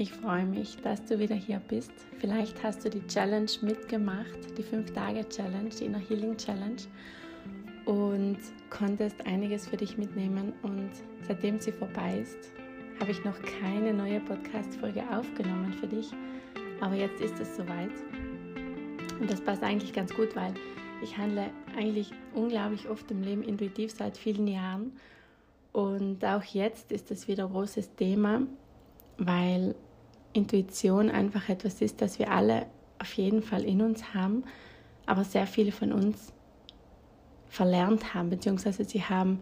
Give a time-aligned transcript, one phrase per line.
[0.00, 1.92] Ich freue mich, dass du wieder hier bist.
[2.20, 6.80] Vielleicht hast du die Challenge mitgemacht, die 5-Tage-Challenge, die Inner Healing Challenge
[7.84, 8.38] und
[8.70, 10.54] konntest einiges für dich mitnehmen.
[10.62, 10.88] Und
[11.28, 12.50] seitdem sie vorbei ist,
[12.98, 16.10] habe ich noch keine neue Podcast-Folge aufgenommen für dich.
[16.80, 17.92] Aber jetzt ist es soweit.
[19.20, 20.54] Und das passt eigentlich ganz gut, weil
[21.02, 24.92] ich handle eigentlich unglaublich oft im Leben intuitiv seit vielen Jahren.
[25.72, 28.46] Und auch jetzt ist es wieder ein großes Thema,
[29.18, 29.74] weil
[30.32, 32.66] Intuition einfach etwas ist, das wir alle
[32.98, 34.44] auf jeden Fall in uns haben,
[35.06, 36.32] aber sehr viele von uns
[37.48, 39.40] verlernt haben, beziehungsweise sie haben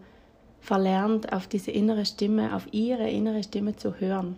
[0.59, 4.37] verlernt, auf diese innere Stimme, auf ihre innere Stimme zu hören.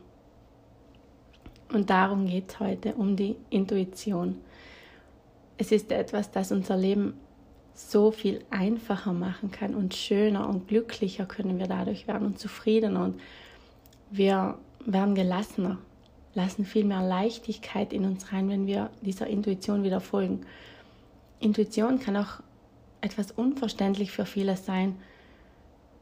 [1.72, 4.40] Und darum geht es heute, um die Intuition.
[5.58, 7.14] Es ist etwas, das unser Leben
[7.74, 13.04] so viel einfacher machen kann und schöner und glücklicher können wir dadurch werden und zufriedener
[13.06, 13.20] und
[14.10, 15.78] wir werden gelassener,
[16.34, 20.46] lassen viel mehr Leichtigkeit in uns rein, wenn wir dieser Intuition wieder folgen.
[21.40, 22.42] Intuition kann auch
[23.02, 24.96] etwas unverständlich für viele sein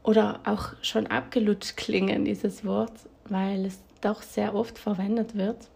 [0.02, 2.92] oder auch schon abgelutscht klingen, dieses Wort,
[3.28, 5.68] weil es doch sehr oft verwendet wird.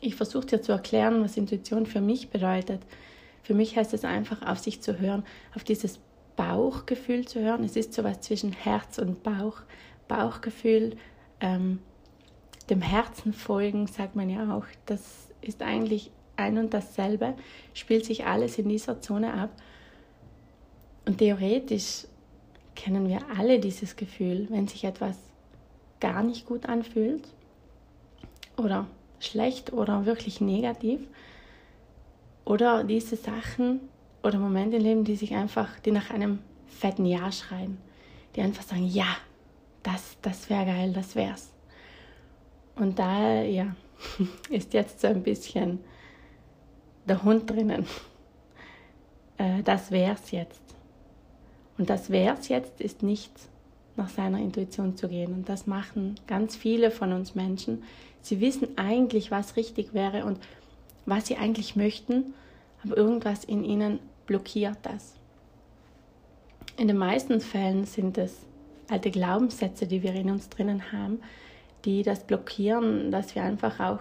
[0.00, 2.80] Ich versuche dir zu erklären, was Intuition für mich bedeutet.
[3.42, 5.98] Für mich heißt es einfach, auf sich zu hören, auf dieses
[6.36, 7.64] Bauchgefühl zu hören.
[7.64, 9.62] Es ist sowas zwischen Herz und Bauch.
[10.06, 10.96] Bauchgefühl,
[11.40, 11.80] ähm,
[12.70, 14.66] dem Herzen folgen, sagt man ja auch.
[14.86, 17.34] Das ist eigentlich ein und dasselbe,
[17.74, 19.50] spielt sich alles in dieser Zone ab.
[21.06, 22.06] Und theoretisch
[22.74, 25.18] kennen wir alle dieses Gefühl, wenn sich etwas
[26.00, 27.26] gar nicht gut anfühlt
[28.56, 28.86] oder
[29.18, 31.00] schlecht oder wirklich negativ
[32.44, 33.80] oder diese Sachen
[34.22, 37.78] oder Momente im Leben, die sich einfach, die nach einem fetten Ja schreien,
[38.36, 39.16] die einfach sagen, ja,
[39.82, 41.50] das, das wäre geil, das wär's.
[42.78, 43.74] Und da, ja,
[44.50, 45.80] ist jetzt so ein bisschen
[47.06, 47.86] der Hund drinnen.
[49.36, 50.60] Äh, das wär's jetzt.
[51.76, 53.32] Und das wär's jetzt ist nicht
[53.96, 55.32] nach seiner Intuition zu gehen.
[55.32, 57.82] Und das machen ganz viele von uns Menschen.
[58.20, 60.38] Sie wissen eigentlich, was richtig wäre und
[61.06, 62.34] was sie eigentlich möchten,
[62.84, 65.14] aber irgendwas in ihnen blockiert das.
[66.76, 68.36] In den meisten Fällen sind es
[68.88, 71.20] alte Glaubenssätze, die wir in uns drinnen haben,
[71.84, 74.00] die das blockieren, dass wir einfach auch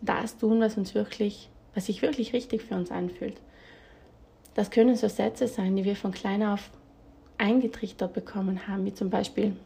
[0.00, 3.40] das tun, was uns wirklich, was sich wirklich richtig für uns anfühlt.
[4.54, 6.70] Das können so Sätze sein, die wir von klein auf
[7.38, 9.56] eingetrichtert bekommen haben, wie zum Beispiel,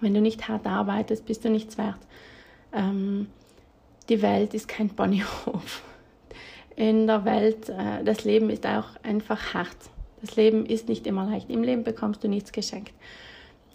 [0.00, 1.98] wenn du nicht hart arbeitest, bist du nichts wert.
[2.72, 3.26] Ähm,
[4.08, 5.82] die Welt ist kein Ponyhof.
[6.76, 9.76] In der Welt, äh, das Leben ist auch einfach hart.
[10.22, 11.50] Das Leben ist nicht immer leicht.
[11.50, 12.92] Im Leben bekommst du nichts geschenkt.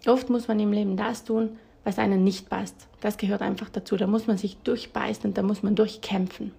[0.07, 2.87] Oft muss man im Leben das tun, was einem nicht passt.
[2.99, 3.95] Das gehört einfach dazu.
[3.95, 6.51] Da muss man sich durchbeißen und da muss man durchkämpfen.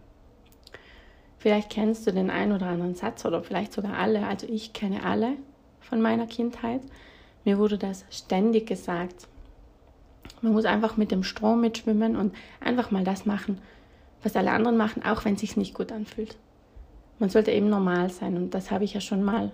[1.36, 4.26] Vielleicht kennst du den einen oder anderen Satz oder vielleicht sogar alle.
[4.26, 5.32] Also ich kenne alle
[5.80, 6.80] von meiner Kindheit.
[7.44, 9.28] Mir wurde das ständig gesagt.
[10.40, 13.58] Man muss einfach mit dem Strom mitschwimmen und einfach mal das machen,
[14.22, 16.36] was alle anderen machen, auch wenn es sich nicht gut anfühlt.
[17.18, 19.50] Man sollte eben normal sein und das habe ich ja schon mal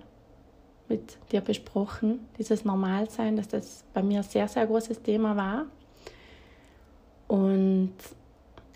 [0.92, 5.66] mit dir besprochen, dieses Normalsein, dass das bei mir sehr, sehr großes Thema war.
[7.28, 7.94] Und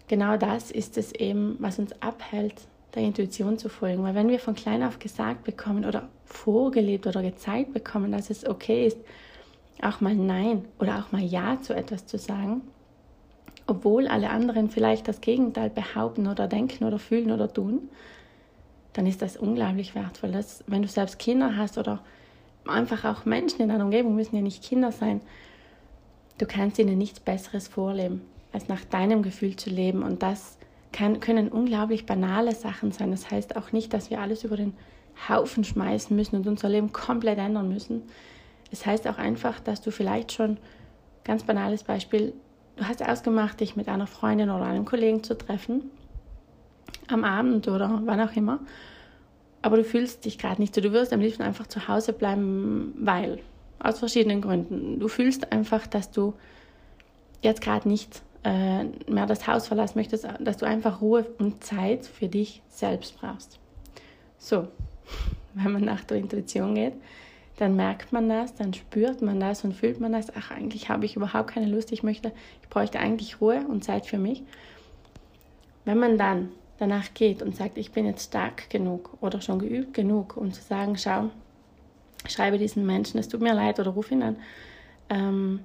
[0.09, 2.55] genau das ist es eben, was uns abhält,
[2.95, 4.03] der Intuition zu folgen.
[4.03, 8.47] Weil wenn wir von klein auf gesagt bekommen oder vorgelebt oder gezeigt bekommen, dass es
[8.47, 8.99] okay ist,
[9.83, 12.63] auch mal Nein oder auch mal Ja zu etwas zu sagen,
[13.67, 17.91] obwohl alle anderen vielleicht das Gegenteil behaupten oder denken oder fühlen oder tun,
[18.97, 20.33] dann ist das unglaublich wertvoll.
[20.33, 22.01] Dass, wenn du selbst Kinder hast oder
[22.67, 25.21] einfach auch Menschen in deiner Umgebung, müssen ja nicht Kinder sein,
[26.39, 30.03] du kannst ihnen nichts Besseres vorleben, als nach deinem Gefühl zu leben.
[30.03, 30.57] Und das
[30.93, 33.11] kann, können unglaublich banale Sachen sein.
[33.11, 34.73] Das heißt auch nicht, dass wir alles über den
[35.29, 38.03] Haufen schmeißen müssen und unser Leben komplett ändern müssen.
[38.71, 40.57] Es heißt auch einfach, dass du vielleicht schon,
[41.25, 42.33] ganz banales Beispiel,
[42.77, 45.91] du hast ausgemacht, dich mit einer Freundin oder einem Kollegen zu treffen
[47.09, 48.61] am Abend oder wann auch immer.
[49.63, 50.81] Aber du fühlst dich gerade nicht so.
[50.81, 53.41] Du wirst am liebsten einfach zu Hause bleiben, weil,
[53.79, 55.01] aus verschiedenen Gründen.
[55.01, 56.35] Du fühlst einfach, dass du
[57.43, 62.07] jetzt gerade nicht äh, mehr das Haus verlassen möchtest, dass du einfach Ruhe und Zeit
[62.07, 63.59] für dich selbst brauchst.
[64.39, 64.69] So,
[65.55, 66.95] wenn man nach der Intuition geht,
[67.57, 71.07] dann merkt man das, dann spürt man das und fühlt man das, ach, eigentlich habe
[71.07, 72.33] ich überhaupt keine Lust, ich möchte,
[72.63, 74.43] ich bräuchte eigentlich Ruhe und Zeit für mich.
[75.85, 79.95] Wenn man dann danach geht und sagt, ich bin jetzt stark genug oder schon geübt
[79.95, 81.31] genug, um zu sagen, schau,
[82.29, 84.37] schreibe diesen Menschen, es tut mir leid oder ruf ihn an,
[85.09, 85.61] ähm,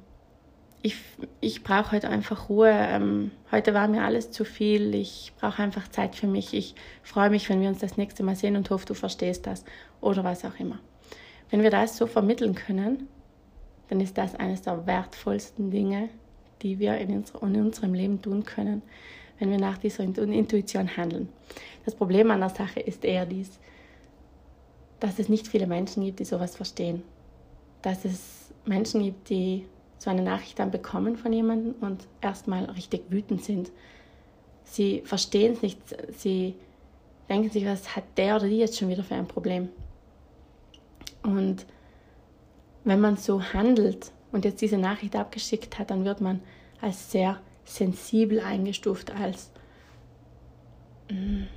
[0.84, 0.96] ich,
[1.42, 2.72] ich brauche heute einfach Ruhe.
[2.72, 4.96] Ähm, heute war mir alles zu viel.
[4.96, 6.54] Ich brauche einfach Zeit für mich.
[6.54, 9.64] Ich freue mich, wenn wir uns das nächste Mal sehen und hoffe, du verstehst das
[10.00, 10.80] oder was auch immer.
[11.50, 13.08] Wenn wir das so vermitteln können,
[13.90, 16.10] dann ist das eines der wertvollsten Dinge,
[16.62, 18.82] die wir in, unser, in unserem Leben tun können,
[19.42, 21.28] wenn wir nach dieser Intuition handeln.
[21.84, 23.60] Das Problem an der Sache ist eher dies,
[25.00, 27.02] dass es nicht viele Menschen gibt, die sowas verstehen.
[27.82, 29.66] Dass es Menschen gibt, die
[29.98, 33.72] so eine Nachricht dann bekommen von jemandem und erstmal richtig wütend sind.
[34.64, 35.80] Sie verstehen es nicht,
[36.16, 36.54] sie
[37.28, 39.70] denken sich, was hat der oder die jetzt schon wieder für ein Problem?
[41.24, 41.66] Und
[42.84, 46.42] wenn man so handelt und jetzt diese Nachricht abgeschickt hat, dann wird man
[46.80, 49.52] als sehr sensibel eingestuft, als
[51.10, 51.48] mh, mm,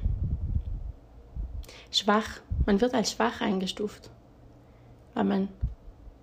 [1.91, 2.41] schwach.
[2.67, 4.11] Man wird als schwach eingestuft,
[5.15, 5.49] weil man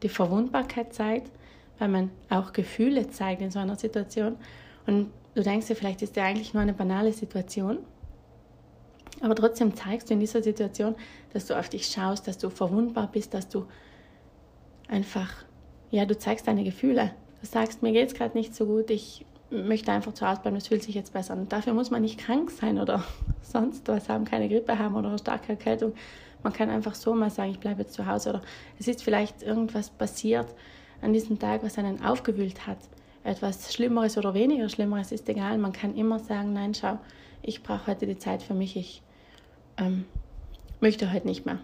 [0.02, 1.32] die Verwundbarkeit zeigt,
[1.80, 4.38] weil man auch Gefühle zeigt in so einer Situation.
[4.88, 7.80] Und du denkst dir, vielleicht ist ja eigentlich nur eine banale Situation.
[9.22, 10.96] Aber trotzdem zeigst du in dieser Situation,
[11.34, 13.68] dass du auf dich schaust, dass du verwundbar bist, dass du
[14.88, 15.32] einfach,
[15.92, 17.14] ja, du zeigst deine Gefühle.
[17.40, 20.58] Du sagst, mir geht es gerade nicht so gut, ich möchte einfach zu Hause bleiben,
[20.58, 21.50] es fühlt sich jetzt besser an.
[21.50, 23.04] Dafür muss man nicht krank sein oder
[23.42, 25.94] sonst was haben, keine Grippe haben oder starke Erkältung.
[26.44, 28.42] Man kann einfach so mal sagen, ich bleibe jetzt zu Hause oder
[28.80, 30.48] es ist vielleicht irgendwas passiert,
[31.02, 32.78] an diesem Tag, was einen aufgewühlt hat.
[33.24, 35.58] Etwas Schlimmeres oder weniger Schlimmeres ist egal.
[35.58, 36.98] Man kann immer sagen, nein, schau,
[37.42, 38.76] ich brauche heute die Zeit für mich.
[38.76, 39.04] Ich
[39.78, 40.06] ähm,
[40.80, 41.60] möchte heute nicht mehr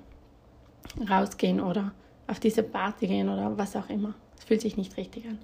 [1.09, 1.91] rausgehen oder
[2.27, 4.13] auf diese Party gehen oder was auch immer.
[4.37, 5.39] Es fühlt sich nicht richtig an.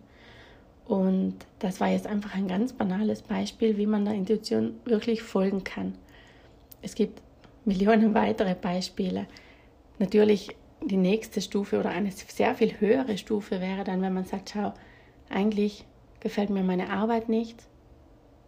[0.86, 5.64] Und das war jetzt einfach ein ganz banales Beispiel, wie man der Intuition wirklich folgen
[5.64, 5.96] kann.
[6.82, 7.22] Es gibt
[7.66, 9.28] Millionen weitere Beispiele.
[10.00, 10.50] Natürlich
[10.82, 14.74] die nächste Stufe oder eine sehr viel höhere Stufe wäre dann, wenn man sagt, schau,
[15.30, 15.86] eigentlich
[16.20, 17.58] gefällt mir meine Arbeit nicht.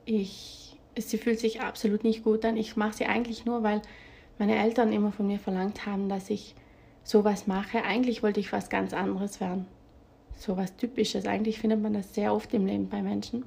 [0.03, 2.57] Ich, sie fühlt sich absolut nicht gut an.
[2.57, 3.81] Ich mache sie eigentlich nur, weil
[4.37, 6.55] meine Eltern immer von mir verlangt haben, dass ich
[7.03, 7.83] sowas mache.
[7.83, 9.65] Eigentlich wollte ich was ganz anderes werden.
[10.37, 11.25] Sowas Typisches.
[11.25, 13.45] Eigentlich findet man das sehr oft im Leben bei Menschen.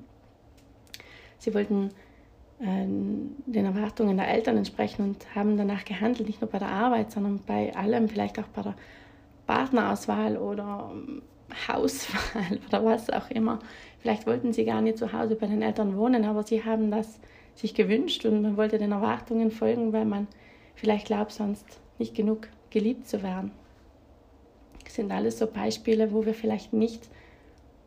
[1.39, 1.91] Sie wollten
[2.61, 7.13] ähm, den Erwartungen der Eltern entsprechen und haben danach gehandelt, nicht nur bei der Arbeit,
[7.13, 8.75] sondern bei allem, vielleicht auch bei der
[9.47, 11.23] Partnerauswahl oder ähm,
[11.69, 13.61] Hauswahl oder was auch immer.
[14.01, 17.21] Vielleicht wollten sie gar nicht zu Hause bei den Eltern wohnen, aber sie haben das
[17.55, 20.29] sich gewünscht und man wollte den Erwartungen folgen, weil man
[20.75, 23.51] vielleicht glaubt, sonst nicht genug geliebt zu werden.
[24.89, 27.09] Sind alles so Beispiele, wo wir vielleicht nicht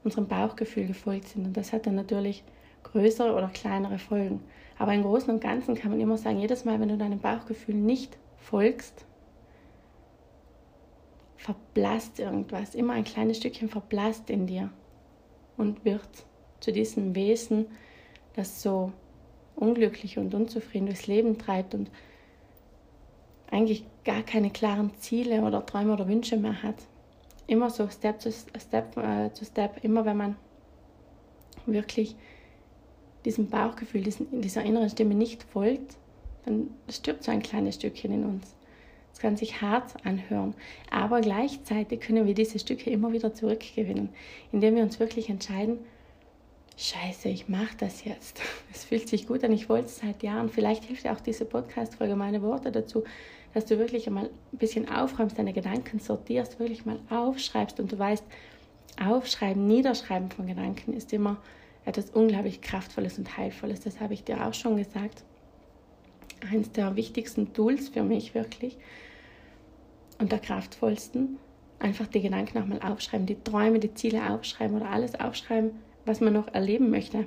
[0.03, 1.45] unserem Bauchgefühl gefolgt sind.
[1.45, 2.43] Und das hat dann natürlich
[2.83, 4.41] größere oder kleinere Folgen.
[4.77, 7.75] Aber im Großen und Ganzen kann man immer sagen, jedes Mal, wenn du deinem Bauchgefühl
[7.75, 9.05] nicht folgst,
[11.37, 14.69] verblasst irgendwas, immer ein kleines Stückchen verblasst in dir
[15.57, 16.07] und wird
[16.59, 17.65] zu diesem Wesen,
[18.35, 18.91] das so
[19.55, 21.89] unglücklich und unzufrieden durchs Leben treibt und
[23.49, 26.75] eigentlich gar keine klaren Ziele oder Träume oder Wünsche mehr hat.
[27.51, 30.35] Immer so Step zu Step, äh, zu Step, immer wenn man
[31.65, 32.15] wirklich
[33.25, 35.97] diesem Bauchgefühl, diesen, dieser inneren Stimme nicht folgt,
[36.45, 38.55] dann stirbt so ein kleines Stückchen in uns.
[39.11, 40.53] Es kann sich hart anhören,
[40.91, 44.07] aber gleichzeitig können wir diese Stücke immer wieder zurückgewinnen,
[44.53, 45.79] indem wir uns wirklich entscheiden,
[46.81, 48.41] Scheiße, ich mache das jetzt.
[48.73, 50.49] Es fühlt sich gut an, ich wollte es seit Jahren.
[50.49, 53.03] Vielleicht hilft dir auch diese Podcast-Folge, meine Worte dazu,
[53.53, 57.99] dass du wirklich einmal ein bisschen aufräumst, deine Gedanken sortierst, wirklich mal aufschreibst und du
[57.99, 58.23] weißt,
[58.99, 61.37] aufschreiben, niederschreiben von Gedanken ist immer
[61.85, 63.81] etwas unglaublich Kraftvolles und Heilvolles.
[63.81, 65.23] Das habe ich dir auch schon gesagt.
[66.51, 68.79] Eines der wichtigsten Tools für mich wirklich
[70.17, 71.37] und der kraftvollsten.
[71.77, 75.71] Einfach die Gedanken nochmal aufschreiben, die Träume, die Ziele aufschreiben oder alles aufschreiben,
[76.05, 77.25] was man noch erleben möchte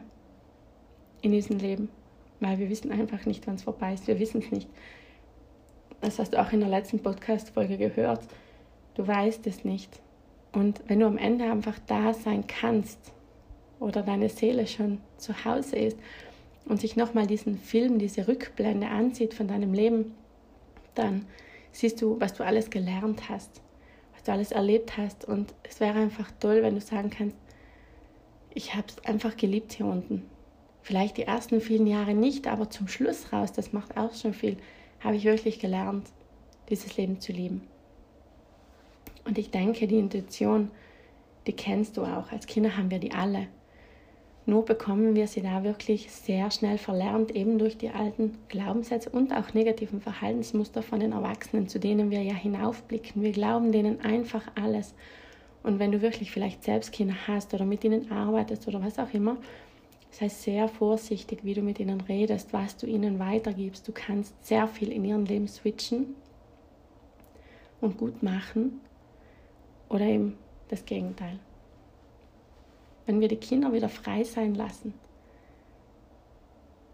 [1.23, 1.89] in diesem Leben.
[2.41, 4.07] Weil wir wissen einfach nicht, wann es vorbei ist.
[4.07, 4.69] Wir wissen es nicht.
[6.01, 8.21] Das hast du auch in der letzten Podcast-Folge gehört.
[8.95, 10.01] Du weißt es nicht.
[10.53, 13.13] Und wenn du am Ende einfach da sein kannst
[13.81, 15.99] oder deine Seele schon zu Hause ist
[16.67, 20.15] und sich nochmal diesen Film, diese Rückblende ansieht von deinem Leben,
[20.95, 21.27] dann
[21.73, 23.63] siehst du, was du alles gelernt hast,
[24.13, 25.25] was du alles erlebt hast.
[25.25, 27.37] Und es wäre einfach toll, wenn du sagen kannst,
[28.55, 30.23] ich habe es einfach geliebt hier unten.
[30.83, 34.57] Vielleicht die ersten vielen Jahre nicht, aber zum Schluss raus, das macht auch schon viel,
[35.01, 36.09] habe ich wirklich gelernt,
[36.69, 37.63] dieses Leben zu lieben.
[39.25, 40.71] Und ich denke, die Intuition,
[41.47, 42.31] die kennst du auch.
[42.31, 43.49] Als Kinder haben wir die alle.
[44.47, 49.33] Nur bekommen wir sie da wirklich sehr schnell verlernt, eben durch die alten Glaubenssätze und
[49.33, 53.23] auch negativen Verhaltensmuster von den Erwachsenen, zu denen wir ja hinaufblicken.
[53.23, 54.95] Wir glauben denen einfach alles.
[55.65, 59.13] Und wenn du wirklich vielleicht selbst Kinder hast oder mit ihnen arbeitest oder was auch
[59.15, 59.39] immer,
[60.11, 63.89] sei sehr vorsichtig, wie du mit ihnen redest, was du ihnen weitergibst.
[63.89, 66.15] Du kannst sehr viel in ihrem Leben switchen
[67.81, 68.81] und gut machen
[69.89, 70.37] oder eben
[70.69, 71.39] das Gegenteil.
[73.07, 74.93] Wenn wir die Kinder wieder frei sein lassen,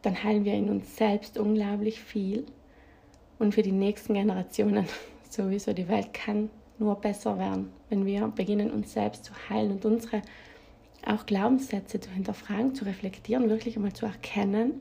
[0.03, 2.47] dann heilen wir in uns selbst unglaublich viel
[3.41, 4.87] und für die nächsten Generationen
[5.29, 6.51] sowieso die Welt kann
[6.81, 10.23] nur besser werden, wenn wir beginnen, uns selbst zu heilen und unsere
[11.07, 14.81] auch Glaubenssätze zu hinterfragen, zu reflektieren, wirklich einmal zu erkennen,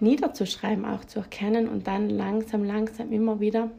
[0.00, 3.70] niederzuschreiben, auch zu erkennen und dann langsam, langsam immer wieder,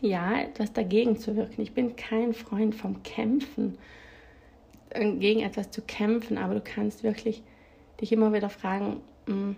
[0.00, 1.62] ja, etwas dagegen zu wirken.
[1.62, 3.78] Ich bin kein Freund vom Kämpfen,
[4.90, 7.42] äh, gegen etwas zu kämpfen, aber du kannst wirklich
[8.00, 9.56] dich immer wieder fragen, hm,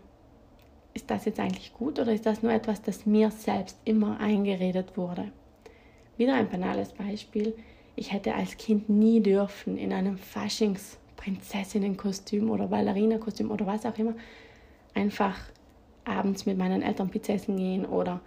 [0.95, 4.97] ist das jetzt eigentlich gut oder ist das nur etwas, das mir selbst immer eingeredet
[4.97, 5.31] wurde?
[6.19, 7.57] Wieder ein banales Beispiel.
[7.95, 14.15] Ich hätte als Kind nie dürfen in einem Faschings-Prinzessinnenkostüm oder Ballerinakostüm oder was auch immer
[14.95, 15.39] einfach
[16.05, 18.21] abends mit meinen Eltern Pizza essen gehen oder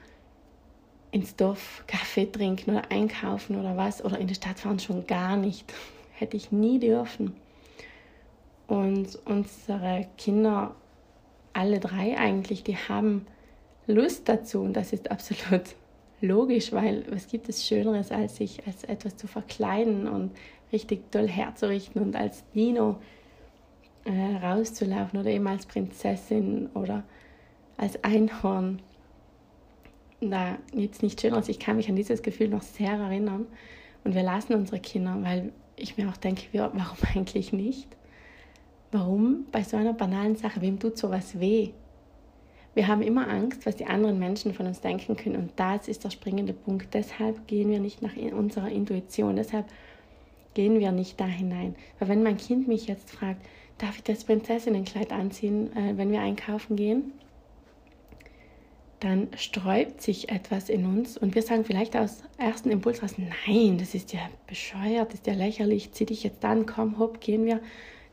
[1.12, 5.36] ins Dorf Kaffee trinken oder einkaufen oder was oder in die Stadt fahren schon gar
[5.36, 5.74] nicht.
[6.13, 7.36] Hätte ich nie dürfen.
[8.67, 10.75] Und unsere Kinder,
[11.51, 13.27] alle drei eigentlich, die haben
[13.86, 15.75] Lust dazu und das ist absolut
[16.22, 20.32] logisch, weil was gibt es Schöneres, als sich als etwas zu verkleiden und
[20.72, 22.98] richtig toll herzurichten und als Dino
[24.06, 27.04] äh, rauszulaufen oder eben als Prinzessin oder
[27.78, 28.82] als Einhorn.
[30.22, 31.50] Da gibt es nichts Schöneres.
[31.50, 33.48] Ich kann mich an dieses Gefühl noch sehr erinnern.
[34.04, 37.88] Und wir lassen unsere Kinder, weil ich mir auch denke, warum eigentlich nicht?
[38.92, 40.62] Warum bei so einer banalen Sache?
[40.62, 41.72] Wem tut sowas weh?
[42.74, 45.36] Wir haben immer Angst, was die anderen Menschen von uns denken können.
[45.36, 46.94] Und das ist der springende Punkt.
[46.94, 49.36] Deshalb gehen wir nicht nach unserer Intuition.
[49.36, 49.66] Deshalb
[50.54, 51.75] gehen wir nicht da hinein.
[52.00, 53.46] Weil wenn mein Kind mich jetzt fragt,
[53.78, 57.12] darf ich das Prinzessinnenkleid anziehen, äh, wenn wir einkaufen gehen?
[59.01, 63.80] Dann sträubt sich etwas in uns und wir sagen vielleicht aus ersten Impuls raus, nein,
[63.80, 67.46] das ist ja bescheuert, das ist ja lächerlich, zieh dich jetzt an, komm, hopp, gehen
[67.46, 67.62] wir,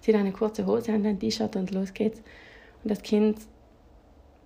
[0.00, 2.22] zieh deine kurze Hose an, dein T-Shirt und los geht's.
[2.82, 3.36] Und das Kind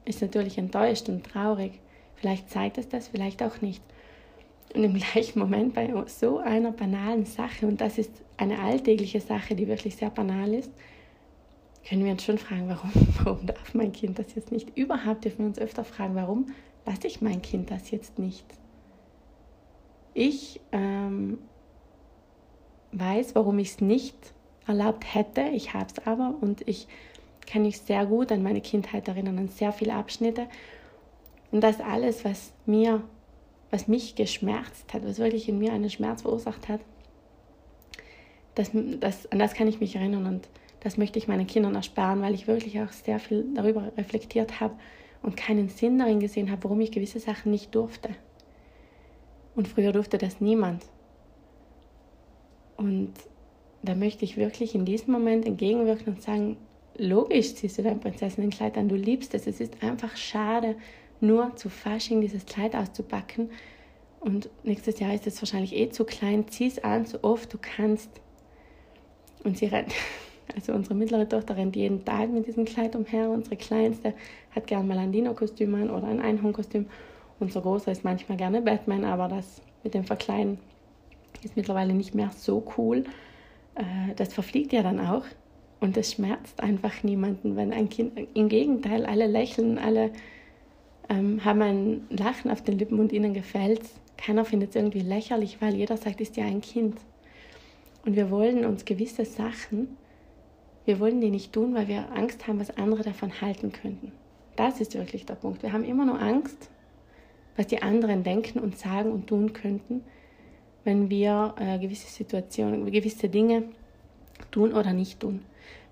[0.05, 1.81] ist natürlich enttäuscht und traurig.
[2.17, 3.83] Vielleicht zeigt es das, vielleicht auch nicht.
[4.75, 9.55] Und im gleichen Moment bei so einer banalen Sache, und das ist eine alltägliche Sache,
[9.55, 10.71] die wirklich sehr banal ist,
[11.89, 12.91] können wir uns schon fragen, warum,
[13.25, 14.77] warum darf mein Kind das jetzt nicht?
[14.77, 16.47] Überhaupt dürfen wir uns öfter fragen, warum
[16.87, 18.47] lasse ich mein Kind das jetzt nicht?
[20.15, 21.39] Ich ähm,
[22.93, 24.17] weiß, warum ich es nicht
[24.67, 26.87] erlaubt hätte, ich habe es aber und ich
[27.47, 30.47] kann mich sehr gut an meine Kindheit erinnern, an sehr viele Abschnitte.
[31.51, 33.03] Und das alles, was mir,
[33.71, 36.81] was mich geschmerzt hat, was wirklich in mir einen Schmerz verursacht hat,
[38.55, 38.71] das,
[39.01, 40.49] das, an das kann ich mich erinnern und
[40.81, 44.75] das möchte ich meinen Kindern ersparen, weil ich wirklich auch sehr viel darüber reflektiert habe
[45.23, 48.11] und keinen Sinn darin gesehen habe, warum ich gewisse Sachen nicht durfte.
[49.55, 50.85] Und früher durfte das niemand.
[52.77, 53.13] Und
[53.83, 56.57] da möchte ich wirklich in diesem Moment entgegenwirken und sagen,
[56.97, 59.47] logisch ziehst du dein Prinzessinnenkleid an, du liebst es.
[59.47, 60.77] Es ist einfach schade,
[61.21, 63.51] nur zu Fasching dieses Kleid auszupacken.
[64.21, 66.47] Und nächstes Jahr ist es wahrscheinlich eh zu klein.
[66.49, 68.11] Zieh es an, so oft du kannst.
[69.45, 69.93] Und sie rennt,
[70.55, 73.31] also unsere mittlere Tochter rennt jeden Tag mit diesem Kleid umher.
[73.31, 74.15] Unsere kleinste
[74.53, 76.87] hat gern mal ein Dino-Kostüm an oder ein Einhornkostüm.
[77.41, 80.59] Unser großer ist manchmal gerne Batman, aber das mit dem Verkleiden
[81.43, 83.05] ist mittlerweile nicht mehr so cool.
[83.75, 85.25] Äh, das verfliegt ja dann auch.
[85.83, 90.13] Und es schmerzt einfach niemanden, wenn ein Kind, im Gegenteil, alle lächeln, alle
[91.09, 93.83] ähm, haben ein Lachen auf den Lippen und ihnen gefällt
[94.17, 97.01] Keiner findet es irgendwie lächerlich, weil jeder sagt, ist ja ein Kind.
[98.07, 99.97] Und wir wollen uns gewisse Sachen,
[100.85, 104.13] wir wollen die nicht tun, weil wir Angst haben, was andere davon halten könnten.
[104.55, 105.65] Das ist wirklich der Punkt.
[105.65, 106.71] Wir haben immer nur Angst,
[107.57, 110.05] was die anderen denken und sagen und tun könnten,
[110.85, 113.65] wenn wir äh, gewisse Situationen, gewisse Dinge
[114.53, 115.41] tun oder nicht tun.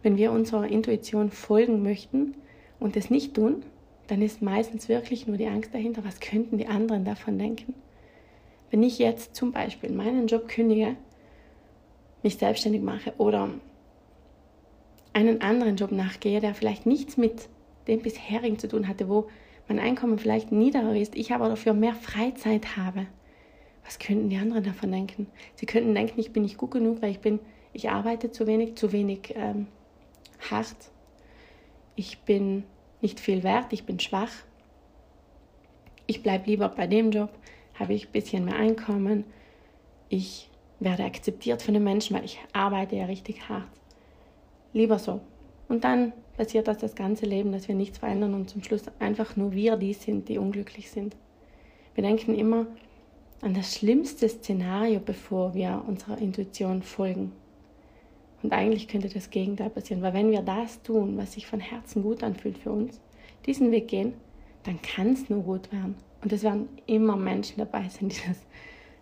[0.02, 2.34] Wenn wir unserer Intuition folgen möchten
[2.78, 3.62] und es nicht tun,
[4.06, 7.74] dann ist meistens wirklich nur die Angst dahinter, was könnten die anderen davon denken.
[8.70, 10.96] Wenn ich jetzt zum Beispiel meinen Job kündige,
[12.22, 13.50] mich selbstständig mache oder
[15.12, 17.48] einen anderen Job nachgehe, der vielleicht nichts mit
[17.88, 19.28] dem bisherigen zu tun hatte, wo
[19.68, 23.06] mein Einkommen vielleicht niedriger ist, ich aber dafür mehr Freizeit habe.
[23.84, 25.26] Was könnten die anderen davon denken?
[25.54, 27.40] Sie könnten denken, ich bin nicht gut genug, weil ich bin,
[27.72, 29.66] ich arbeite zu wenig, zu wenig ähm,
[30.50, 30.76] hart.
[31.96, 32.64] Ich bin
[33.00, 34.32] nicht viel wert, ich bin schwach.
[36.06, 37.30] Ich bleibe lieber bei dem Job,
[37.78, 39.24] habe ich ein bisschen mehr Einkommen.
[40.08, 40.50] Ich
[40.80, 43.68] werde akzeptiert von den Menschen, weil ich arbeite ja richtig hart.
[44.72, 45.20] Lieber so.
[45.68, 49.36] Und dann passiert das das ganze Leben, dass wir nichts verändern und zum Schluss einfach
[49.36, 51.16] nur wir die sind, die unglücklich sind.
[51.94, 52.66] Wir denken immer
[53.40, 57.32] an das schlimmste Szenario, bevor wir unserer Intuition folgen.
[58.42, 62.02] Und eigentlich könnte das Gegenteil passieren, weil wenn wir das tun, was sich von Herzen
[62.02, 63.00] gut anfühlt für uns,
[63.46, 64.14] diesen Weg gehen,
[64.62, 65.96] dann kann es nur gut werden.
[66.22, 68.38] Und es werden immer Menschen dabei sein, die das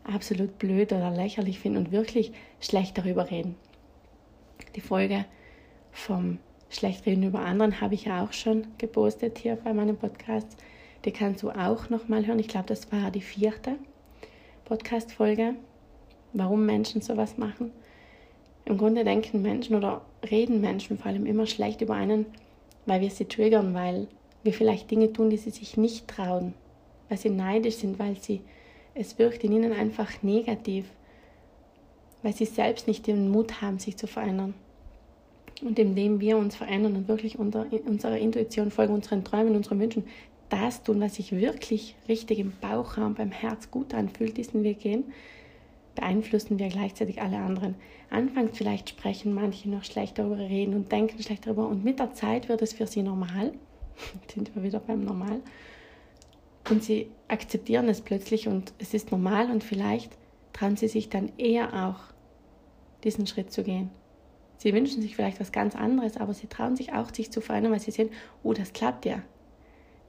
[0.05, 3.57] absolut blöd oder lächerlich finden und wirklich schlecht darüber reden.
[4.75, 5.25] Die Folge
[5.91, 6.39] vom
[6.71, 10.57] Schlechtreden über anderen habe ich ja auch schon gepostet hier bei meinem Podcast.
[11.05, 12.39] Die kannst du auch nochmal hören.
[12.39, 13.77] Ich glaube, das war die vierte
[14.65, 15.55] Podcast-Folge,
[16.33, 17.73] warum Menschen sowas machen.
[18.69, 22.27] Im Grunde denken Menschen oder reden Menschen vor allem immer schlecht über einen,
[22.85, 24.09] weil wir sie triggern, weil
[24.43, 26.53] wir vielleicht Dinge tun, die sie sich nicht trauen,
[27.09, 28.43] weil sie neidisch sind, weil sie
[28.93, 30.85] es wirkt in ihnen einfach negativ,
[32.23, 34.53] weil sie selbst nicht den Mut haben, sich zu verändern.
[35.63, 40.05] Und indem wir uns verändern und wirklich unter, unserer Intuition folgen, unseren Träumen, unseren Wünschen,
[40.51, 45.05] das tun, was sich wirklich richtig im Bauchraum, beim Herz gut anfühlt, diesen Weg gehen,
[45.99, 47.75] beeinflussen wir gleichzeitig alle anderen.
[48.09, 52.13] Anfangs vielleicht sprechen manche noch schlecht darüber, reden und denken schlecht darüber und mit der
[52.13, 53.53] Zeit wird es für sie normal.
[54.33, 55.41] sind wir wieder beim Normal.
[56.71, 60.17] Und sie akzeptieren es plötzlich und es ist normal und vielleicht
[60.53, 62.01] trauen sie sich dann eher auch,
[63.05, 63.91] diesen Schritt zu gehen.
[64.59, 67.73] Sie wünschen sich vielleicht was ganz anderes, aber sie trauen sich auch, sich zu verändern,
[67.73, 68.11] weil sie sehen,
[68.43, 69.23] oh, das klappt ja.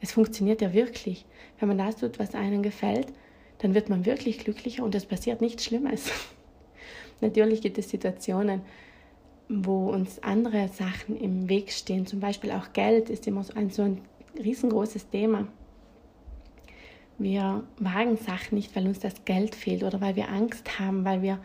[0.01, 1.25] Es funktioniert ja wirklich.
[1.59, 3.13] Wenn man das tut, was einem gefällt,
[3.59, 6.11] dann wird man wirklich glücklicher und es passiert nichts Schlimmes.
[7.21, 8.61] Natürlich gibt es Situationen,
[9.49, 12.05] wo uns andere Sachen im Weg stehen.
[12.05, 14.01] Zum Beispiel auch Geld ist immer so ein, so ein
[14.37, 15.47] riesengroßes Thema.
[17.17, 21.21] Wir wagen Sachen nicht, weil uns das Geld fehlt oder weil wir Angst haben, weil
[21.21, 21.39] wir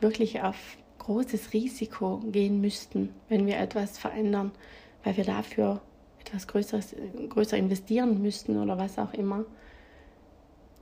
[0.00, 0.56] wirklich auf
[0.98, 4.52] großes Risiko gehen müssten, wenn wir etwas verändern,
[5.02, 5.82] weil wir dafür
[6.20, 6.96] etwas Größeres,
[7.28, 9.44] größer investieren müssten oder was auch immer.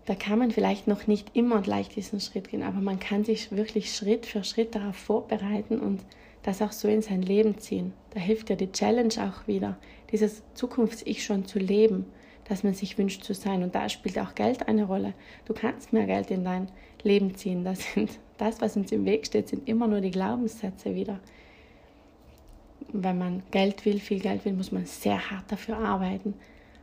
[0.05, 3.53] Da kann man vielleicht noch nicht immer gleich diesen Schritt gehen, aber man kann sich
[3.53, 6.01] wirklich Schritt für Schritt darauf vorbereiten und
[6.43, 7.93] das auch so in sein Leben ziehen.
[8.11, 9.79] Da hilft ja die Challenge auch wieder,
[10.11, 12.07] dieses Zukunfts-Ich schon zu leben,
[12.49, 13.63] dass man sich wünscht zu sein.
[13.63, 15.15] Und da spielt auch Geld eine Rolle.
[15.45, 16.69] Du kannst mehr Geld in dein
[17.05, 17.63] Leben ziehen.
[17.63, 21.21] Das, sind, das was uns im Weg steht, sind immer nur die Glaubenssätze wieder
[22.93, 26.35] wenn man Geld will, viel Geld will, muss man sehr hart dafür arbeiten.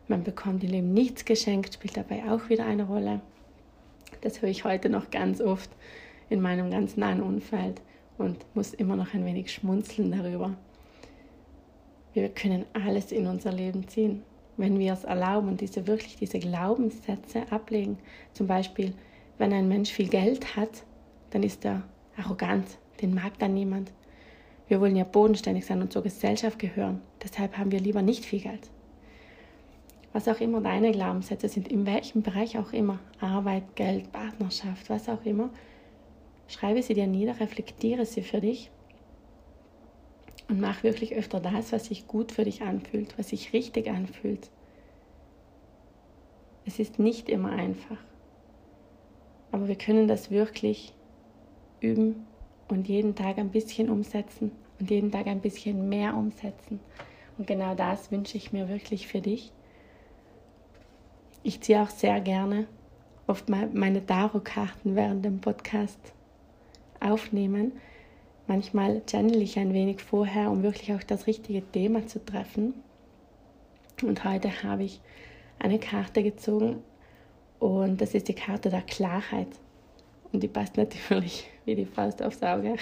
[0.10, 3.22] Man bekommt im Leben nichts geschenkt, spielt dabei auch wieder eine Rolle.
[4.22, 5.70] Das höre ich heute noch ganz oft
[6.32, 7.80] in meinem ganz nahen Umfeld
[8.18, 10.58] und muss immer noch ein wenig schmunzeln darüber.
[12.14, 14.24] Wir können alles in unser Leben ziehen,
[14.58, 18.00] wenn wir es erlauben und diese wirklich diese Glaubenssätze ablegen.
[18.34, 18.94] Zum Beispiel,
[19.38, 20.86] wenn ein Mensch viel Geld hat,
[21.30, 21.84] dann ist er
[22.18, 22.66] arrogant,
[23.00, 23.92] den mag dann niemand.
[24.68, 27.00] Wir wollen ja bodenständig sein und zur Gesellschaft gehören.
[27.24, 28.72] Deshalb haben wir lieber nicht viel Geld.
[30.12, 35.08] Was auch immer deine Glaubenssätze sind, in welchem Bereich auch immer, Arbeit, Geld, Partnerschaft, was
[35.08, 35.50] auch immer,
[36.48, 38.72] schreibe sie dir nieder, reflektiere sie für dich
[40.48, 44.50] und mach wirklich öfter das, was sich gut für dich anfühlt, was sich richtig anfühlt.
[46.66, 47.98] Es ist nicht immer einfach,
[49.52, 50.94] aber wir können das wirklich
[51.82, 52.26] üben
[52.68, 56.80] und jeden Tag ein bisschen umsetzen und jeden Tag ein bisschen mehr umsetzen.
[57.38, 59.52] Und genau das wünsche ich mir wirklich für dich.
[61.44, 62.68] Ich ziehe auch sehr gerne
[63.28, 66.00] oft meine Tarotkarten während dem Podcast
[67.00, 67.74] aufnehmen.
[68.48, 72.74] Manchmal channel ich ein wenig vorher, um wirklich auch das richtige Thema zu treffen.
[74.02, 75.00] Und heute habe ich
[75.60, 76.82] eine Karte gezogen
[77.60, 79.50] und das ist die Karte der Klarheit.
[80.32, 82.76] Und die passt natürlich wie die Faust aufs Auge.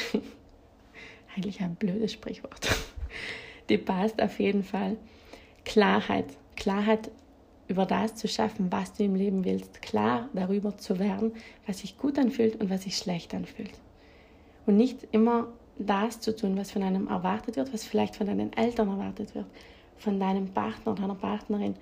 [1.36, 2.68] Eigentlich ein blödes Sprichwort.
[3.70, 4.96] Die passt auf jeden Fall.
[5.66, 6.26] Klarheit.
[6.56, 7.12] Klarheit
[7.68, 9.82] über das zu schaffen, was du im Leben willst.
[9.82, 11.34] Klar darüber zu werden,
[11.66, 13.72] was sich gut anfühlt und was sich schlecht anfühlt.
[14.66, 18.54] Und nicht immer das zu tun, was von einem erwartet wird, was vielleicht von deinen
[18.54, 19.46] Eltern erwartet wird,
[19.98, 21.76] von deinem Partner, deiner Partnerin,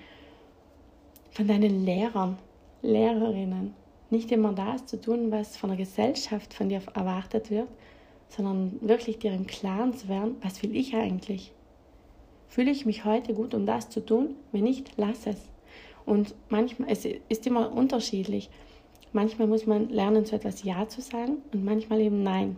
[1.31, 2.37] von deinen Lehrern,
[2.81, 3.73] Lehrerinnen,
[4.09, 7.67] nicht immer das zu tun, was von der Gesellschaft von dir erwartet wird,
[8.29, 11.51] sondern wirklich dir im Klaren zu werden, was will ich eigentlich?
[12.47, 14.35] Fühle ich mich heute gut, um das zu tun?
[14.51, 15.37] Wenn nicht, lass es.
[16.05, 18.49] Und manchmal, es ist immer unterschiedlich.
[19.13, 22.57] Manchmal muss man lernen, zu etwas Ja zu sagen und manchmal eben Nein.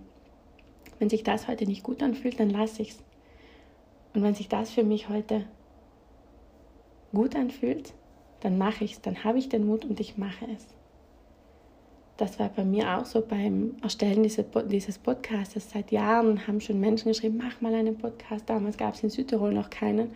[0.99, 3.03] Wenn sich das heute nicht gut anfühlt, dann lasse ich es.
[4.13, 5.45] Und wenn sich das für mich heute
[7.13, 7.93] gut anfühlt,
[8.39, 10.67] dann mache ich es, dann habe ich den Mut und ich mache es.
[12.17, 15.71] das war bei mir auch so beim Erstellen dieses Podcasts.
[15.71, 18.49] Seit Jahren haben schon Menschen geschrieben, mach mal einen Podcast.
[18.49, 20.11] Damals gab es in Südtirol noch keinen.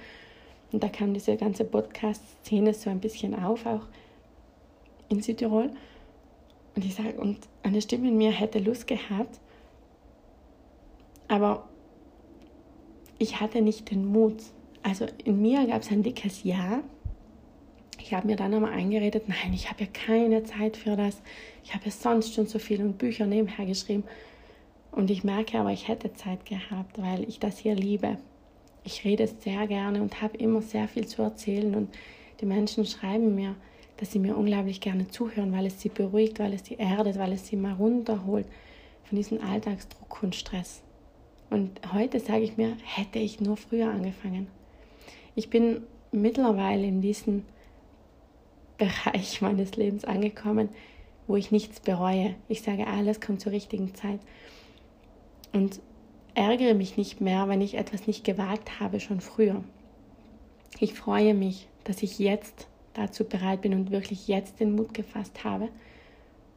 [0.71, 3.87] Und da kam diese ganze Podcast-Szene so ein bisschen auf, auch
[5.09, 5.69] in Südtirol.
[6.75, 9.39] Und ich sage, und eine Stimme in mir hätte Lust gehabt,
[11.27, 11.67] aber
[13.17, 14.41] ich hatte nicht den Mut.
[14.83, 16.81] Also in mir gab es ein dickes Ja.
[17.99, 21.21] Ich habe mir dann aber eingeredet, nein, ich habe ja keine Zeit für das.
[21.63, 24.03] Ich habe ja sonst schon so viel und Bücher nebenher geschrieben.
[24.91, 28.17] Und ich merke aber, ich hätte Zeit gehabt, weil ich das hier liebe.
[28.83, 31.75] Ich rede sehr gerne und habe immer sehr viel zu erzählen.
[31.75, 31.89] Und
[32.39, 33.55] die Menschen schreiben mir,
[33.97, 37.33] dass sie mir unglaublich gerne zuhören, weil es sie beruhigt, weil es sie erdet, weil
[37.33, 38.47] es sie mal runterholt
[39.03, 40.81] von diesem Alltagsdruck und Stress.
[41.51, 44.47] Und heute sage ich mir, hätte ich nur früher angefangen.
[45.35, 47.43] Ich bin mittlerweile in diesem
[48.77, 50.69] Bereich meines Lebens angekommen,
[51.27, 52.35] wo ich nichts bereue.
[52.47, 54.19] Ich sage, alles kommt zur richtigen Zeit.
[55.53, 55.79] Und
[56.33, 59.63] ärgere mich nicht mehr, wenn ich etwas nicht gewagt habe, schon früher.
[60.79, 65.43] Ich freue mich, dass ich jetzt dazu bereit bin und wirklich jetzt den Mut gefasst
[65.43, 65.69] habe,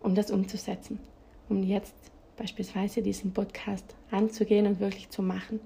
[0.02, 0.98] um das umzusetzen,
[1.48, 1.94] um jetzt
[2.36, 5.60] beispielsweise diesen Podcast anzugehen und wirklich zu machen.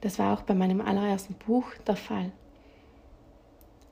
[0.00, 2.32] Das war auch bei meinem allerersten Buch der Fall.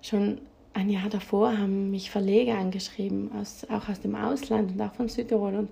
[0.00, 0.40] Schon
[0.72, 5.08] ein Jahr davor haben mich Verleger angeschrieben, aus, auch aus dem Ausland und auch von
[5.08, 5.54] Südtirol.
[5.54, 5.70] Und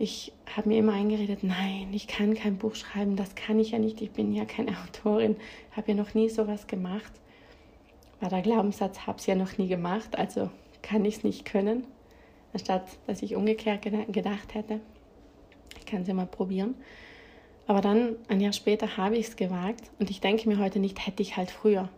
[0.00, 3.78] ich habe mir immer eingeredet, nein, ich kann kein Buch schreiben, das kann ich ja
[3.78, 5.36] nicht, ich bin ja keine Autorin,
[5.72, 7.12] habe ja noch nie sowas gemacht
[8.20, 10.50] war der Glaubenssatz, habe es ja noch nie gemacht, also
[10.82, 11.86] kann ich es nicht können,
[12.52, 14.80] anstatt dass ich umgekehrt gedacht hätte,
[15.78, 16.74] ich kann es ja mal probieren.
[17.66, 21.06] Aber dann, ein Jahr später, habe ich es gewagt und ich denke mir heute nicht,
[21.06, 21.88] hätte ich halt früher.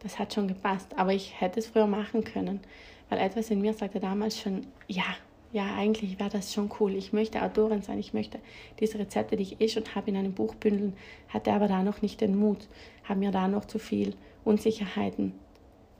[0.00, 2.60] Das hat schon gepasst, aber ich hätte es früher machen können,
[3.08, 5.04] weil etwas in mir sagte damals schon, ja,
[5.52, 6.94] ja, eigentlich wäre das schon cool.
[6.94, 8.38] Ich möchte Autorin sein, ich möchte
[8.78, 10.96] diese Rezepte, die ich eh schon habe, in einem Buch bündeln,
[11.28, 12.68] hatte aber da noch nicht den Mut,
[13.04, 15.34] habe mir da noch zu viel Unsicherheiten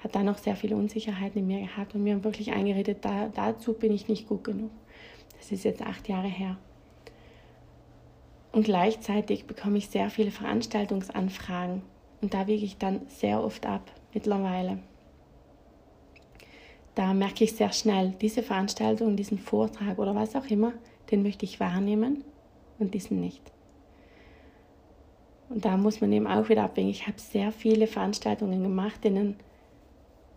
[0.01, 3.75] hat da noch sehr viele Unsicherheiten in mir gehabt und mir wirklich eingeredet, da, dazu
[3.75, 4.71] bin ich nicht gut genug.
[5.39, 6.57] Das ist jetzt acht Jahre her.
[8.53, 11.83] Und gleichzeitig bekomme ich sehr viele Veranstaltungsanfragen
[12.21, 14.79] und da wiege ich dann sehr oft ab mittlerweile.
[16.95, 20.73] Da merke ich sehr schnell, diese Veranstaltung, diesen Vortrag oder was auch immer,
[21.11, 22.25] den möchte ich wahrnehmen
[22.79, 23.43] und diesen nicht.
[25.49, 26.91] Und da muss man eben auch wieder abwägen.
[26.91, 29.37] Ich habe sehr viele Veranstaltungen gemacht, denen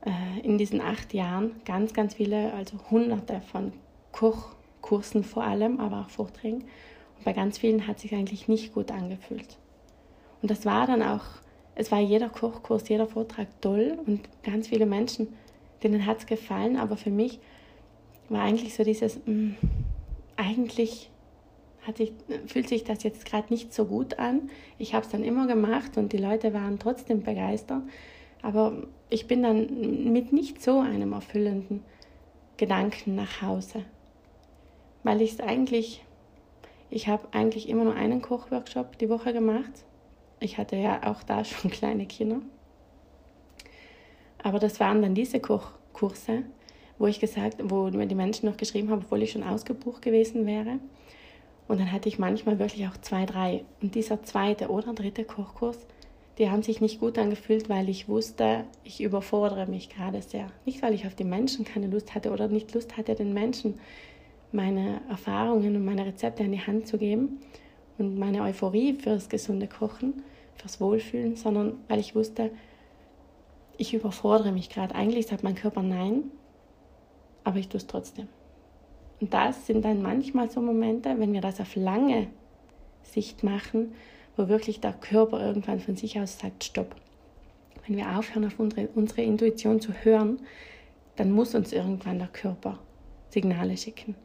[0.05, 3.73] äh, in diesen acht Jahren ganz, ganz viele, also hunderte von
[4.11, 6.63] Kochkursen vor allem, aber auch Vorträgen.
[7.17, 9.57] Und bei ganz vielen hat sich eigentlich nicht gut angefühlt.
[10.41, 11.23] Und das war dann auch,
[11.75, 15.29] es war jeder Kochkurs, jeder Vortrag toll und ganz viele Menschen,
[15.83, 17.39] denen hat es gefallen, aber für mich
[18.29, 19.55] war eigentlich so dieses, mh, mm,
[20.35, 21.09] eigentlich
[21.95, 22.13] sich,
[22.47, 24.49] fühlt sich das jetzt gerade nicht so gut an.
[24.77, 27.83] Ich habe es dann immer gemacht und die Leute waren trotzdem begeistert.
[28.41, 28.73] Aber
[29.09, 31.83] ich bin dann mit nicht so einem erfüllenden
[32.57, 33.83] Gedanken nach Hause,
[35.03, 36.03] weil ich es eigentlich,
[36.89, 39.85] ich habe eigentlich immer nur einen Kochworkshop die Woche gemacht.
[40.39, 42.41] Ich hatte ja auch da schon kleine Kinder.
[44.43, 46.43] Aber das waren dann diese Kochkurse,
[46.99, 50.45] wo ich gesagt, wo mir die Menschen noch geschrieben haben, obwohl ich schon ausgebucht gewesen
[50.45, 50.79] wäre.
[51.67, 53.63] Und dann hatte ich manchmal wirklich auch zwei, drei.
[53.81, 55.77] Und dieser zweite oder dritte Kochkurs
[56.37, 60.47] die haben sich nicht gut angefühlt, weil ich wusste, ich überfordere mich gerade sehr.
[60.65, 63.75] Nicht, weil ich auf die Menschen keine Lust hatte oder nicht Lust hatte, den Menschen
[64.51, 67.39] meine Erfahrungen und meine Rezepte an die Hand zu geben
[67.97, 70.23] und meine Euphorie fürs gesunde Kochen,
[70.55, 72.49] fürs Wohlfühlen, sondern weil ich wusste,
[73.77, 74.95] ich überfordere mich gerade.
[74.95, 76.31] Eigentlich sagt mein Körper nein,
[77.43, 78.27] aber ich tue es trotzdem.
[79.19, 82.27] Und das sind dann manchmal so Momente, wenn wir das auf lange
[83.03, 83.93] Sicht machen,
[84.35, 86.95] wo wirklich der Körper irgendwann von sich aus sagt, stopp.
[87.85, 90.39] Wenn wir aufhören, auf unsere, unsere Intuition zu hören,
[91.15, 92.79] dann muss uns irgendwann der Körper
[93.29, 94.15] Signale schicken.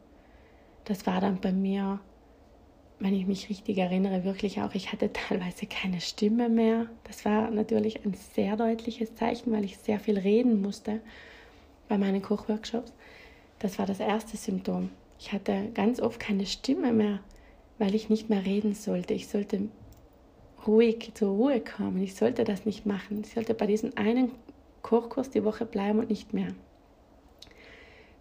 [0.85, 1.99] Das war dann bei mir,
[2.99, 6.87] wenn ich mich richtig erinnere, wirklich auch, ich hatte teilweise keine Stimme mehr.
[7.05, 10.99] Das war natürlich ein sehr deutliches Zeichen, weil ich sehr viel reden musste
[11.87, 12.93] bei meinen Kochworkshops.
[13.59, 14.89] Das war das erste Symptom.
[15.17, 17.19] Ich hatte ganz oft keine Stimme mehr,
[17.77, 19.13] weil ich nicht mehr reden sollte.
[19.13, 19.69] Ich sollte
[20.67, 22.01] ruhig zur Ruhe kommen.
[22.03, 23.21] Ich sollte das nicht machen.
[23.23, 24.31] Ich sollte bei diesem einen
[24.81, 26.53] Kochkurs die Woche bleiben und nicht mehr.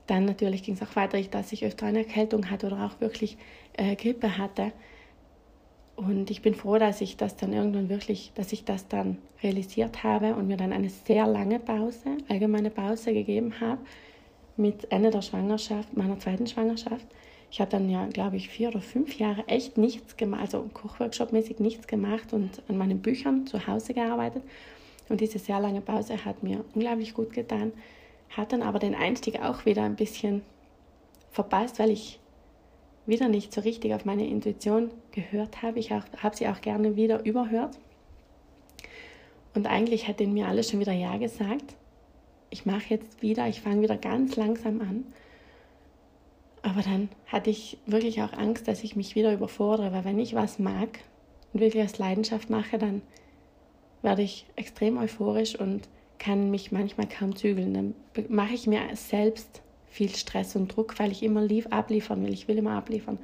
[0.08, 3.36] Dann natürlich ging es auch weiter, dass ich öfter eine Erkältung hatte oder auch wirklich
[3.74, 4.72] äh, Grippe hatte.
[5.96, 10.02] Und ich bin froh, dass ich das dann irgendwann wirklich, dass ich das dann realisiert
[10.04, 13.80] habe und mir dann eine sehr lange Pause, allgemeine Pause gegeben habe,
[14.56, 17.06] mit Ende der Schwangerschaft, meiner zweiten Schwangerschaft.
[17.50, 21.60] Ich habe dann ja, glaube ich, vier oder fünf Jahre echt nichts gemacht, also Kochworkshop-mäßig
[21.60, 24.42] nichts gemacht und an meinen Büchern zu Hause gearbeitet.
[25.08, 27.72] Und diese sehr lange Pause hat mir unglaublich gut getan,
[28.30, 30.42] hat dann aber den Einstieg auch wieder ein bisschen
[31.30, 32.18] verpasst, weil ich
[33.06, 35.78] wieder nicht so richtig auf meine Intuition gehört habe.
[35.78, 37.78] Ich habe sie auch gerne wieder überhört.
[39.54, 41.74] Und eigentlich hat mir alles schon wieder Ja gesagt.
[42.50, 45.06] Ich mache jetzt wieder, ich fange wieder ganz langsam an.
[46.62, 50.34] Aber dann hatte ich wirklich auch Angst, dass ich mich wieder überfordere, weil wenn ich
[50.34, 50.98] was mag
[51.52, 53.00] und wirklich als Leidenschaft mache, dann
[54.02, 55.88] werde ich extrem euphorisch und
[56.18, 57.74] kann mich manchmal kaum zügeln.
[57.74, 57.94] Dann
[58.28, 62.32] mache ich mir selbst viel Stress und Druck, weil ich immer lief, abliefern will.
[62.32, 63.18] Ich will immer abliefern.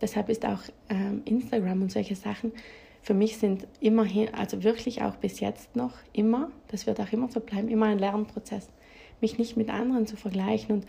[0.00, 2.52] Deshalb ist auch ähm, Instagram und solche Sachen
[3.04, 7.28] für mich sind immerhin, also wirklich auch bis jetzt noch immer, das wird auch immer
[7.30, 8.70] so bleiben, immer ein Lernprozess.
[9.20, 10.86] Mich nicht mit anderen zu vergleichen und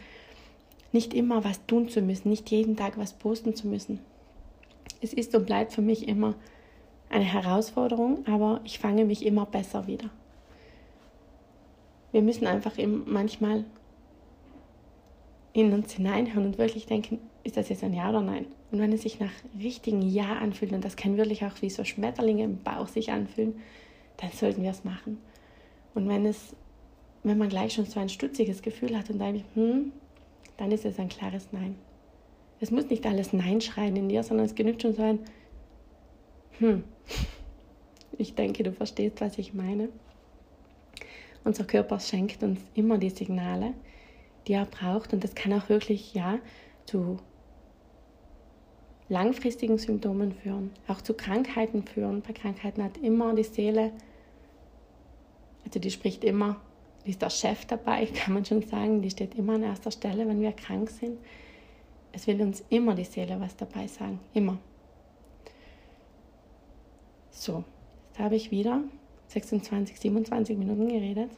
[0.94, 4.00] nicht immer was tun zu müssen, nicht jeden Tag was posten zu müssen.
[5.02, 6.36] Es ist und bleibt für mich immer
[7.10, 10.10] eine Herausforderung, aber ich fange mich immer besser wieder.
[12.16, 12.72] Wir müssen einfach
[13.06, 13.66] manchmal
[15.52, 18.46] in uns hineinhören und wirklich denken, ist das jetzt ein Ja oder Nein?
[18.72, 21.84] Und wenn es sich nach richtigen Ja anfühlt, und das kann wirklich auch wie so
[21.84, 23.60] Schmetterlinge im Bauch sich anfühlen,
[24.16, 25.18] dann sollten wir es machen.
[25.94, 26.56] Und wenn es,
[27.24, 29.92] wenn man gleich schon so ein stutziges Gefühl hat und dann, hm,
[30.56, 31.76] dann ist es ein klares Nein.
[32.62, 35.20] Es muss nicht alles Nein schreien in dir, sondern es genügt schon so ein
[36.60, 36.86] Hm.
[38.18, 39.90] Ich denke, du verstehst, was ich meine.
[41.46, 43.76] Unser Körper schenkt uns immer die Signale,
[44.48, 45.14] die er braucht.
[45.14, 46.40] Und das kann auch wirklich, ja,
[46.86, 47.20] zu
[49.10, 52.24] langfristigen Symptomen führen, auch zu Krankheiten führen.
[52.24, 53.92] Bei Krankheiten hat immer die Seele,
[55.64, 56.60] also die spricht immer,
[57.06, 60.28] die ist der Chef dabei, kann man schon sagen, die steht immer an erster Stelle,
[60.28, 61.20] wenn wir krank sind.
[62.12, 64.58] Es will uns immer die Seele was dabei sagen, immer.
[67.30, 67.64] So,
[68.08, 68.82] jetzt habe ich wieder
[69.28, 71.32] 26, 27 Minuten geredet.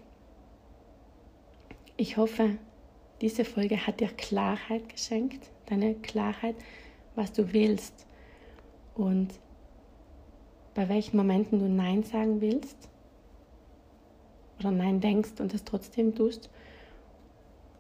[1.96, 2.58] Ich hoffe,
[3.22, 6.56] diese Folge hat dir Klarheit geschenkt, deine Klarheit,
[7.16, 8.06] was du willst
[8.94, 9.30] und
[10.76, 12.90] bei welchen Momenten du Nein sagen willst
[14.60, 16.52] oder Nein denkst und es trotzdem tust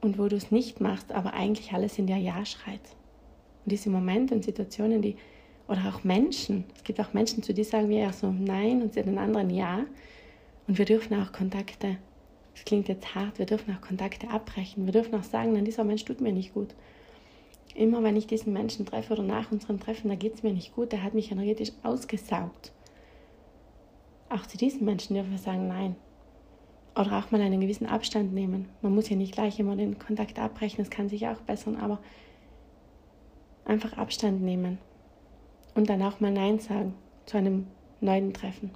[0.01, 2.81] und wo du es nicht machst, aber eigentlich alles in dir Ja schreit.
[3.65, 5.15] Und diese Momente und Situationen, die
[5.67, 8.93] oder auch Menschen, es gibt auch Menschen, zu denen sagen wir eher so Nein und
[8.93, 9.85] zu den anderen Ja.
[10.67, 11.97] Und wir dürfen auch Kontakte
[12.57, 14.87] das klingt jetzt hart, wir dürfen auch Kontakte abbrechen.
[14.87, 16.73] Wir dürfen auch sagen, nein, dieser Mensch tut mir nicht gut.
[17.75, 20.73] Immer wenn ich diesen Menschen treffe oder nach unserem Treffen, da geht es mir nicht
[20.73, 22.71] gut, der hat mich energetisch ausgesaugt.
[24.29, 25.95] Auch zu diesen Menschen dürfen wir sagen, nein.
[26.95, 28.69] Oder auch mal einen gewissen Abstand nehmen.
[28.81, 31.99] Man muss ja nicht gleich immer den Kontakt abbrechen, das kann sich auch bessern, aber
[33.65, 34.79] einfach Abstand nehmen.
[35.77, 36.95] Und dann auch mal Nein sagen
[37.27, 37.67] zu einem
[38.01, 38.71] neuen Treffen.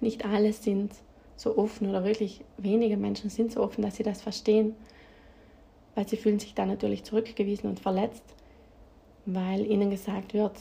[0.00, 0.94] Nicht alle sind
[1.36, 4.74] so offen oder wirklich wenige Menschen sind so offen, dass sie das verstehen,
[5.94, 8.24] weil sie fühlen sich da natürlich zurückgewiesen und verletzt,
[9.26, 10.56] weil ihnen gesagt wird,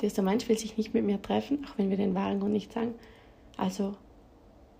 [0.00, 2.72] dieser Mensch will sich nicht mit mir treffen, auch wenn wir den wahren Grund nicht
[2.72, 2.94] sagen.
[3.58, 3.94] Also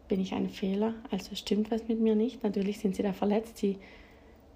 [0.09, 2.43] bin ich ein Fehler, also stimmt was mit mir nicht.
[2.43, 3.77] Natürlich sind sie da verletzt, sie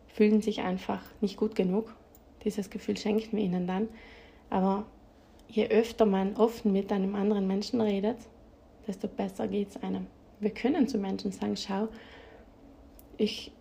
[0.07, 1.95] fühlen sich einfach nicht gut genug.
[2.43, 3.89] Dieses Gefühl schenkt mir ihnen dann.
[4.51, 4.85] Aber
[5.49, 8.19] je öfter man offen mit einem anderen Menschen redet,
[8.87, 10.07] desto besser geht es einem
[10.41, 11.89] wir können zu Menschen sagen, schau,
[13.17, 13.53] ich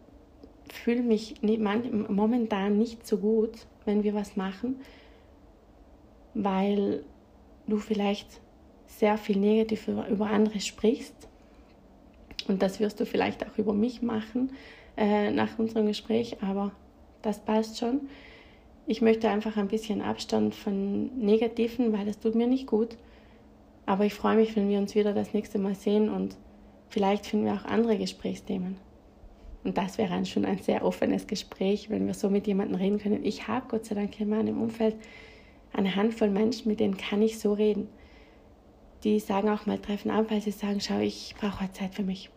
[0.72, 4.82] fühle mich momentan nicht so gut, wenn wir was machen,
[6.34, 7.04] weil
[7.68, 8.42] du vielleicht
[8.88, 11.16] sehr viel negativ über andere sprichst.
[12.48, 14.52] Und das wirst du vielleicht auch über mich machen
[14.98, 16.72] äh, nach unserem Gespräch, aber
[17.22, 18.02] das passt schon.
[18.88, 22.98] Ich möchte einfach ein bisschen Abstand von Negativen, weil das tut mir nicht gut.
[23.86, 26.36] Aber ich freue mich, wenn wir uns wieder das nächste Mal sehen und
[26.96, 28.78] Vielleicht finden wir auch andere Gesprächsthemen.
[29.66, 33.26] Und das wäre schon ein sehr offenes Gespräch, wenn wir so mit jemandem reden können.
[33.26, 34.96] Ich habe Gott sei Dank in meinem Umfeld
[35.74, 37.90] eine Handvoll Menschen, mit denen kann ich so reden.
[39.04, 42.04] Die sagen auch mal Treffen ab, weil sie sagen, schau, ich brauche heute Zeit für
[42.04, 42.30] mich.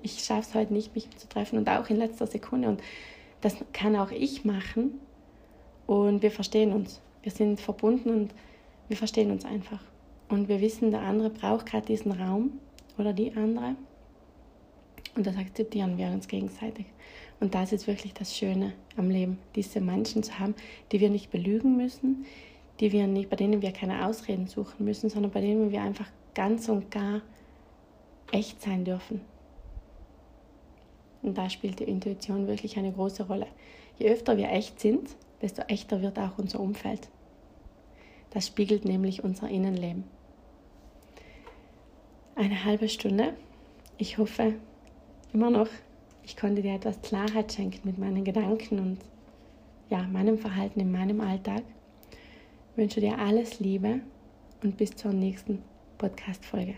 [0.00, 2.68] Ich schaffe es heute nicht, mich zu treffen und auch in letzter Sekunde.
[2.68, 2.80] Und
[3.40, 5.00] das kann auch ich machen.
[5.88, 7.00] Und wir verstehen uns.
[7.22, 8.34] Wir sind verbunden und
[8.88, 9.80] wir verstehen uns einfach.
[10.28, 12.60] Und wir wissen, der andere braucht gerade diesen Raum
[12.98, 13.74] oder die andere.
[15.16, 16.84] Und das akzeptieren wir uns gegenseitig.
[17.40, 20.54] Und das ist wirklich das Schöne am Leben, diese Menschen zu haben,
[20.92, 22.26] die wir nicht belügen müssen,
[22.80, 26.10] die wir nicht, bei denen wir keine Ausreden suchen müssen, sondern bei denen wir einfach
[26.34, 27.22] ganz und gar
[28.30, 29.22] echt sein dürfen.
[31.22, 33.46] Und da spielt die Intuition wirklich eine große Rolle.
[33.98, 37.08] Je öfter wir echt sind, desto echter wird auch unser Umfeld.
[38.30, 40.04] Das spiegelt nämlich unser Innenleben.
[42.34, 43.34] Eine halbe Stunde.
[43.96, 44.54] Ich hoffe
[45.32, 45.68] immer noch,
[46.22, 48.98] ich konnte dir etwas Klarheit schenken mit meinen Gedanken und
[49.90, 51.62] ja, meinem Verhalten in meinem Alltag.
[52.72, 54.00] Ich wünsche dir alles Liebe
[54.62, 55.62] und bis zur nächsten
[55.96, 56.74] Podcast-Folge.